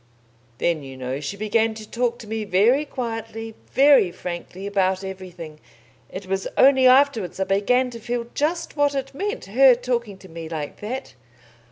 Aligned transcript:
Then, 0.57 0.81
you 0.81 0.97
know, 0.97 1.19
she 1.19 1.37
began 1.37 1.75
to 1.75 1.87
talk 1.87 2.17
to 2.17 2.27
me 2.27 2.43
very 2.43 2.85
quietly, 2.85 3.53
very 3.71 4.11
frankly, 4.11 4.65
about 4.65 5.03
everything. 5.03 5.59
It 6.09 6.25
was 6.25 6.47
only 6.57 6.87
afterwards 6.87 7.39
I 7.39 7.43
began 7.43 7.91
to 7.91 7.99
feel 7.99 8.25
just 8.33 8.75
what 8.75 8.95
it 8.95 9.13
meant, 9.13 9.45
her 9.45 9.75
talking 9.75 10.17
to 10.17 10.27
me 10.27 10.49
like 10.49 10.77
that." 10.79 11.13